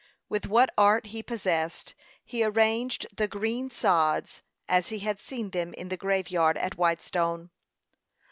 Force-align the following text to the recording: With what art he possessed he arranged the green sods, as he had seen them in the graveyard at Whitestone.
With 0.29 0.47
what 0.47 0.73
art 0.79 1.05
he 1.13 1.21
possessed 1.21 1.93
he 2.25 2.43
arranged 2.43 3.05
the 3.15 3.27
green 3.27 3.69
sods, 3.69 4.41
as 4.67 4.87
he 4.89 4.97
had 4.97 5.19
seen 5.19 5.51
them 5.51 5.75
in 5.75 5.89
the 5.89 5.95
graveyard 5.97 6.57
at 6.57 6.75
Whitestone. 6.75 7.51